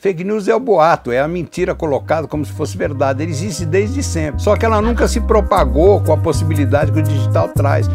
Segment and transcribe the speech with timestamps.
[0.00, 3.22] Fake news é o boato, é a mentira colocada como se fosse verdade.
[3.22, 4.40] Ele existe desde sempre.
[4.40, 7.86] Só que ela nunca se propagou com a possibilidade que o digital traz.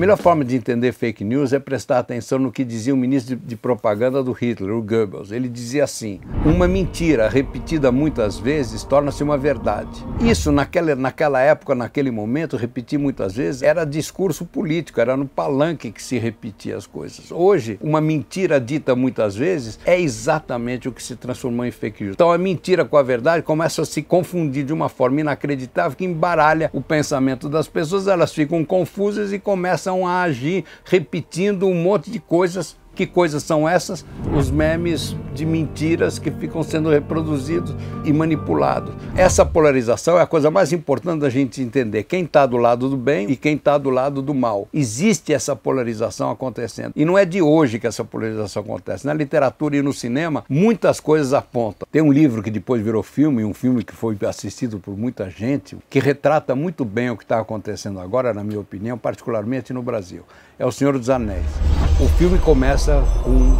[0.00, 3.54] Melhor forma de entender fake news é prestar atenção no que dizia o ministro de,
[3.54, 5.30] propaganda do Hitler, o Goebbels.
[5.30, 10.02] Ele dizia assim: uma mentira repetida muitas vezes torna-se uma verdade.
[10.22, 15.92] Isso, naquela, naquela época, naquele momento, repetir muitas vezes era discurso político, era no palanque
[15.92, 17.30] que se repetia as coisas.
[17.30, 22.14] Hoje, uma mentira dita muitas vezes é exatamente o que se transformou em fake news.
[22.14, 26.06] Então, a mentira com a verdade começa a se confundir de uma forma inacreditável que
[26.06, 31.74] embaralha o pensamento das pessoas, elas ficam confusas e começam começam a agir repetindo um
[31.74, 34.04] monte de coisas que coisas são essas?
[34.36, 38.92] Os memes de mentiras que ficam sendo reproduzidos e manipulados.
[39.16, 42.96] Essa polarização é a coisa mais importante da gente entender quem está do lado do
[42.96, 44.68] bem e quem está do lado do mal.
[44.72, 46.92] Existe essa polarização acontecendo.
[46.96, 49.06] E não é de hoje que essa polarização acontece.
[49.06, 51.86] Na literatura e no cinema, muitas coisas apontam.
[51.90, 55.76] Tem um livro que depois virou filme, um filme que foi assistido por muita gente,
[55.88, 60.22] que retrata muito bem o que está acontecendo agora, na minha opinião, particularmente no Brasil.
[60.58, 61.89] É O Senhor dos Anéis.
[62.02, 63.58] O filme começa com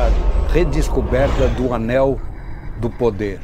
[0.00, 2.18] a redescoberta do anel
[2.80, 3.40] do poder.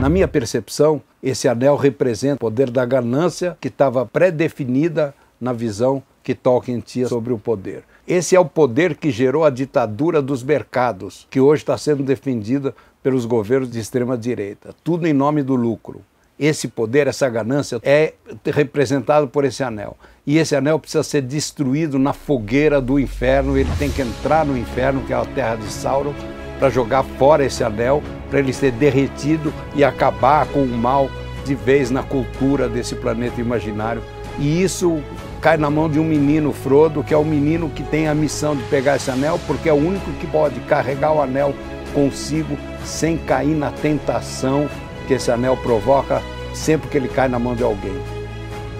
[0.00, 6.02] Na minha percepção, esse anel representa o poder da ganância que estava pré-definida na visão
[6.22, 7.84] que Tolkien tinha sobre o poder.
[8.06, 12.74] Esse é o poder que gerou a ditadura dos mercados, que hoje está sendo defendida
[13.02, 14.74] pelos governos de extrema direita.
[14.82, 16.00] Tudo em nome do lucro.
[16.38, 19.96] Esse poder, essa ganância é representado por esse anel.
[20.26, 23.58] E esse anel precisa ser destruído na fogueira do inferno.
[23.58, 26.14] Ele tem que entrar no inferno, que é a terra de Sauron,
[26.58, 31.10] para jogar fora esse anel, para ele ser derretido e acabar com o mal
[31.44, 34.02] de vez na cultura desse planeta imaginário.
[34.38, 35.02] E isso
[35.40, 38.54] cai na mão de um menino, Frodo, que é o menino que tem a missão
[38.54, 41.54] de pegar esse anel, porque é o único que pode carregar o anel
[41.94, 44.68] consigo sem cair na tentação
[45.08, 46.22] que esse anel provoca
[46.54, 47.96] sempre que ele cai na mão de alguém.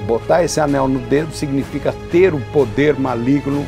[0.06, 3.66] Botar esse anel no dedo significa ter o poder maligno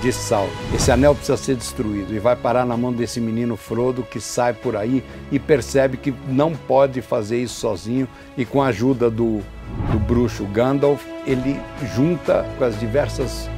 [0.00, 0.48] de Sauron.
[0.74, 4.52] Esse anel precisa ser destruído e vai parar na mão desse menino Frodo que sai
[4.52, 9.40] por aí e percebe que não pode fazer isso sozinho e com a ajuda do,
[9.90, 11.58] do bruxo Gandalf, ele
[11.94, 13.48] junta com as diversas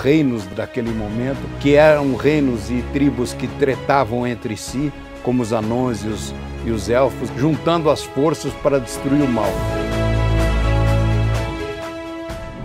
[0.00, 4.92] reinos daquele momento, que eram reinos e tribos que tretavam entre si,
[5.22, 6.34] como os anões e os
[6.64, 9.50] e os elfos, juntando as forças para destruir o mal.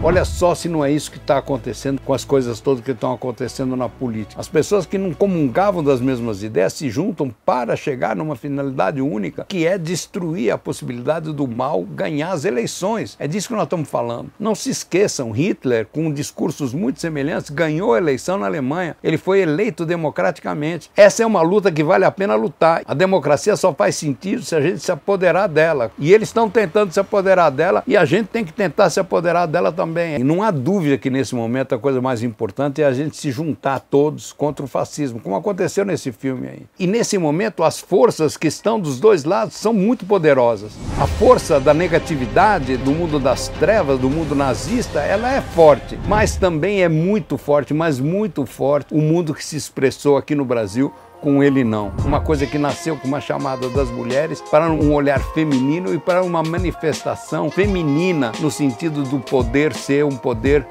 [0.03, 3.11] Olha só se não é isso que está acontecendo com as coisas todas que estão
[3.11, 4.39] acontecendo na política.
[4.39, 9.45] As pessoas que não comungavam das mesmas ideias se juntam para chegar numa finalidade única,
[9.49, 13.17] que é destruir a possibilidade do mal ganhar as eleições.
[13.19, 14.29] É disso que nós estamos falando.
[14.39, 18.95] Não se esqueçam, Hitler, com discursos muito semelhantes, ganhou a eleição na Alemanha.
[19.03, 20.91] Ele foi eleito democraticamente.
[20.95, 22.83] Essa é uma luta que vale a pena lutar.
[22.85, 25.91] A democracia só faz sentido se a gente se apoderar dela.
[25.97, 29.47] E eles estão tentando se apoderar dela e a gente tem que tentar se apoderar
[29.47, 30.19] dela também também.
[30.19, 33.31] E não há dúvida que nesse momento a coisa mais importante é a gente se
[33.31, 36.61] juntar todos contra o fascismo, como aconteceu nesse filme aí.
[36.77, 40.73] E nesse momento as forças que estão dos dois lados são muito poderosas.
[40.99, 46.35] A força da negatividade, do mundo das trevas, do mundo nazista, ela é forte, mas
[46.35, 50.93] também é muito forte, mas muito forte o mundo que se expressou aqui no Brasil
[51.21, 51.91] com ele não.
[52.05, 56.23] Uma coisa que nasceu com uma chamada das mulheres para um olhar feminino e para
[56.23, 60.65] uma manifestação feminina no sentido do poder ser um poder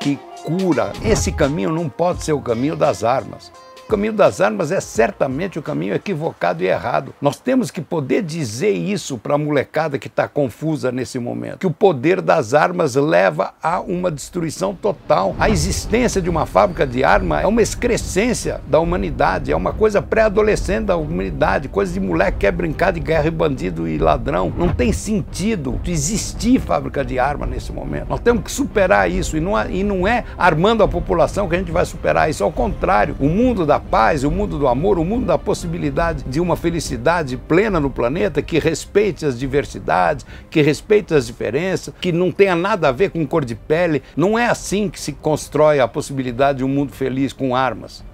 [0.00, 0.92] que cura.
[1.04, 3.52] Esse caminho não pode ser o caminho das armas
[3.92, 7.14] caminho das armas é certamente o caminho equivocado e errado.
[7.20, 11.66] Nós temos que poder dizer isso para a molecada que está confusa nesse momento: que
[11.66, 15.36] o poder das armas leva a uma destruição total.
[15.38, 20.00] A existência de uma fábrica de arma é uma excrescência da humanidade, é uma coisa
[20.00, 24.50] pré-adolescente da humanidade, coisa de moleque que quer brincar de guerra e bandido e ladrão.
[24.56, 28.08] Não tem sentido existir fábrica de arma nesse momento.
[28.08, 31.58] Nós temos que superar isso e não, e não é armando a população que a
[31.58, 32.42] gente vai superar isso.
[32.42, 36.40] Ao contrário, o mundo da paz, o mundo do amor, o mundo da possibilidade de
[36.40, 42.32] uma felicidade plena no planeta que respeite as diversidades, que respeite as diferenças, que não
[42.32, 44.02] tenha nada a ver com cor de pele.
[44.16, 48.04] Não é assim que se constrói a possibilidade de um mundo feliz com armas.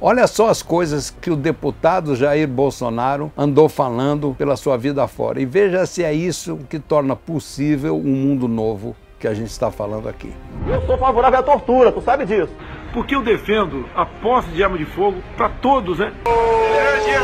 [0.00, 5.40] Olha só as coisas que o deputado Jair Bolsonaro andou falando pela sua vida fora.
[5.40, 9.70] E veja se é isso que torna possível um mundo novo que a gente está
[9.70, 10.30] falando aqui.
[10.68, 12.52] Eu sou favorável à tortura, tu sabe disso.
[12.96, 16.14] Porque eu defendo a posse de arma de fogo para todos, né?
[16.26, 17.16] E.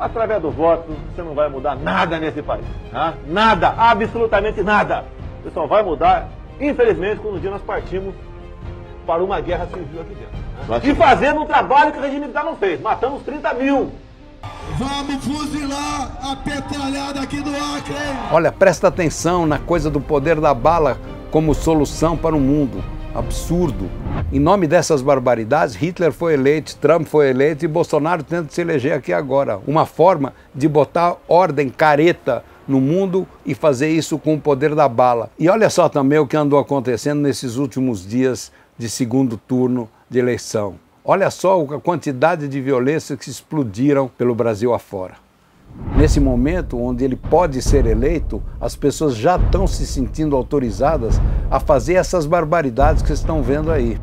[0.00, 2.64] Através do voto, você não vai mudar nada nesse país.
[2.90, 3.12] Tá?
[3.26, 5.04] Nada, absolutamente nada.
[5.42, 8.14] Você só vai mudar, infelizmente, quando um dia nós partimos
[9.06, 10.66] para uma guerra civil aqui dentro.
[10.66, 10.80] Né?
[10.82, 12.80] E fazendo um trabalho que o regime militar não fez.
[12.80, 13.92] Matamos 30 mil.
[14.78, 17.94] Vamos fuzilar a petralhada aqui do Acre.
[18.32, 20.96] Olha, presta atenção na coisa do poder da bala
[21.30, 22.82] como solução para o mundo.
[23.16, 23.88] Absurdo.
[24.30, 28.92] Em nome dessas barbaridades, Hitler foi eleito, Trump foi eleito e Bolsonaro tenta se eleger
[28.92, 29.58] aqui agora.
[29.66, 34.86] Uma forma de botar ordem careta no mundo e fazer isso com o poder da
[34.86, 35.30] bala.
[35.38, 40.18] E olha só também o que andou acontecendo nesses últimos dias de segundo turno de
[40.18, 40.74] eleição.
[41.02, 45.14] Olha só a quantidade de violências que explodiram pelo Brasil afora.
[45.96, 51.20] Nesse momento onde ele pode ser eleito, as pessoas já estão se sentindo autorizadas
[51.50, 53.98] a fazer essas barbaridades que estão vendo aí.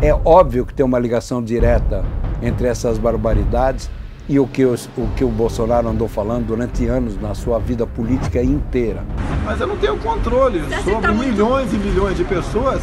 [0.00, 2.04] É óbvio que tem uma ligação direta
[2.42, 3.88] entre essas barbaridades
[4.28, 7.86] e o que, os, o que o Bolsonaro andou falando durante anos na sua vida
[7.86, 9.04] política inteira.
[9.44, 12.82] Mas eu não tenho controle sobre milhões e milhões de pessoas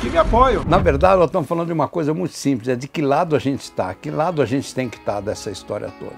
[0.00, 0.64] que me apoiam.
[0.64, 3.38] Na verdade, nós estamos falando de uma coisa muito simples: é de que lado a
[3.38, 6.16] gente está, que lado a gente tem que estar tá dessa história toda.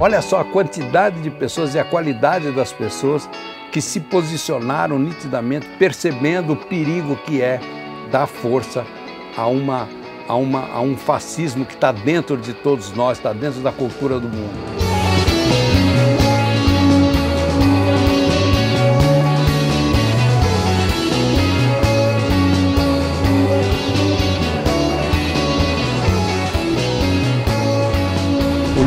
[0.00, 3.28] Olha só a quantidade de pessoas e a qualidade das pessoas
[3.72, 7.60] que se posicionaram nitidamente, percebendo o perigo que é
[8.10, 8.86] dar força
[9.36, 9.88] a, uma,
[10.26, 14.18] a, uma, a um fascismo que está dentro de todos nós, está dentro da cultura
[14.18, 15.87] do mundo.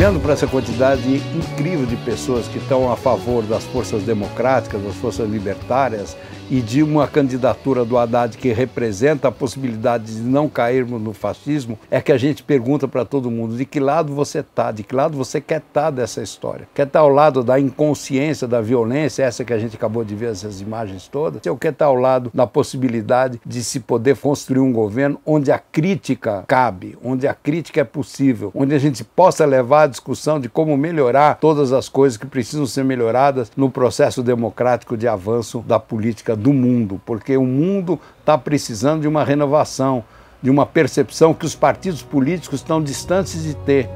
[0.01, 4.95] Olhando para essa quantidade incrível de pessoas que estão a favor das forças democráticas, das
[4.95, 6.17] forças libertárias
[6.49, 11.79] e de uma candidatura do Haddad que representa a possibilidade de não cairmos no fascismo,
[11.89, 14.93] é que a gente pergunta para todo mundo de que lado você está, de que
[14.93, 16.67] lado você quer estar tá dessa história.
[16.73, 20.13] Quer estar tá ao lado da inconsciência, da violência, essa que a gente acabou de
[20.15, 24.17] ver, essas imagens todas, ou quer estar tá ao lado da possibilidade de se poder
[24.17, 29.03] construir um governo onde a crítica cabe, onde a crítica é possível, onde a gente
[29.05, 34.23] possa levar discussão de como melhorar todas as coisas que precisam ser melhoradas no processo
[34.23, 40.03] democrático de avanço da política do mundo, porque o mundo está precisando de uma renovação,
[40.41, 43.87] de uma percepção que os partidos políticos estão distantes de ter.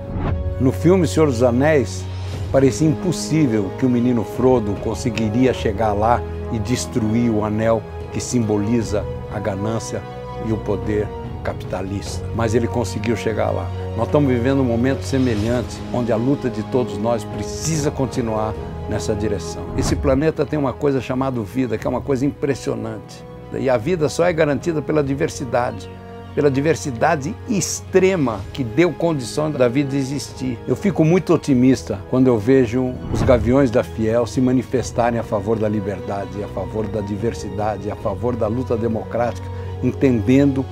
[0.59, 2.05] No filme Senhor dos Anéis,
[2.51, 6.21] parecia impossível que o menino Frodo conseguiria chegar lá
[6.51, 7.81] e destruir o anel
[8.13, 9.03] que simboliza
[9.33, 10.01] a ganância
[10.47, 11.07] e o poder
[11.45, 12.25] capitalista.
[12.35, 13.69] Mas ele conseguiu chegar lá.
[13.95, 18.53] Nós estamos vivendo um momento semelhante, onde a luta de todos nós precisa continuar
[18.89, 19.63] nessa direção.
[19.77, 23.23] Esse planeta tem uma coisa chamada vida, que é uma coisa impressionante.
[23.57, 25.89] E a vida só é garantida pela diversidade,
[26.33, 30.59] pela diversidade extrema que deu condição da vida existir.
[30.67, 35.57] Eu fico muito otimista quando eu vejo os gaviões da Fiel se manifestarem a favor
[35.57, 39.47] da liberdade, a favor da diversidade, a favor da luta democrática,
[39.81, 40.65] entendendo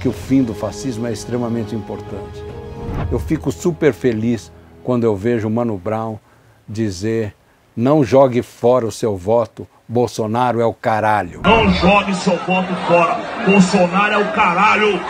[0.00, 2.44] que o fim do fascismo é extremamente importante.
[3.10, 4.52] Eu fico super feliz
[4.82, 6.18] quando eu vejo o Mano Brown
[6.68, 7.34] dizer
[7.76, 9.68] não jogue fora o seu voto.
[9.86, 11.42] Bolsonaro é o caralho.
[11.44, 13.18] Não jogue seu voto fora.
[13.44, 15.00] Bolsonaro é o caralho.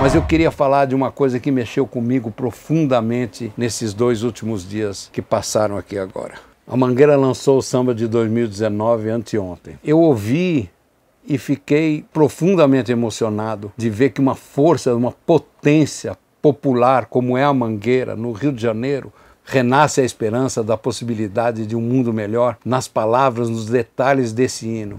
[0.00, 5.08] Mas eu queria falar de uma coisa que mexeu comigo profundamente nesses dois últimos dias
[5.12, 6.34] que passaram aqui agora.
[6.68, 9.78] A Mangueira lançou o samba de 2019 anteontem.
[9.84, 10.68] Eu ouvi
[11.26, 17.52] e fiquei profundamente emocionado de ver que uma força, uma potência popular como é a
[17.52, 19.12] Mangueira no Rio de Janeiro
[19.44, 24.98] renasce a esperança da possibilidade de um mundo melhor nas palavras, nos detalhes desse hino.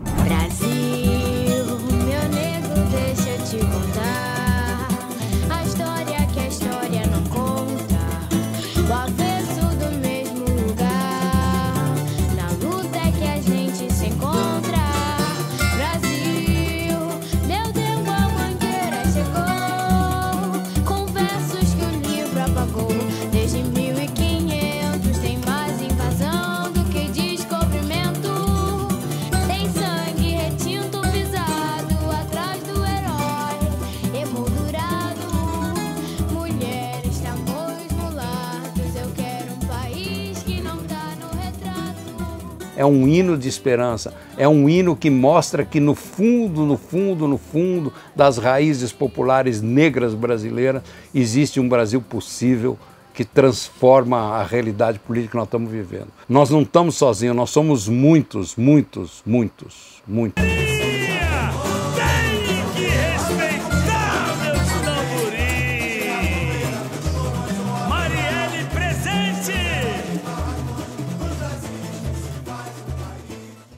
[42.78, 47.28] É um hino de esperança, é um hino que mostra que no fundo, no fundo,
[47.28, 52.78] no fundo das raízes populares negras brasileiras existe um Brasil possível
[53.16, 56.10] que transforma a realidade política que nós estamos vivendo.
[56.30, 60.77] Nós não estamos sozinhos, nós somos muitos, muitos, muitos, muitos.